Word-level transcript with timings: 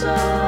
so 0.00 0.47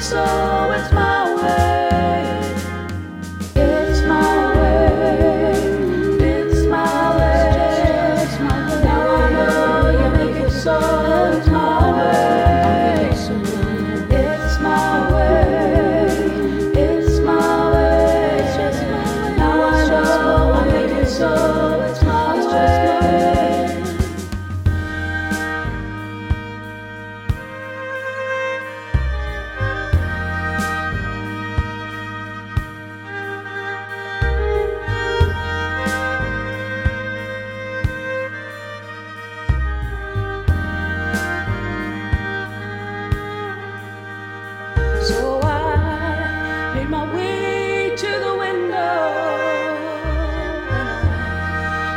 so. 0.00 0.72
It's 0.72 0.92
my 0.92 1.07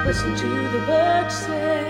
Listen 0.06 0.36
to 0.36 0.48
the 0.48 0.80
birds 0.88 1.36
sing. 1.36 1.81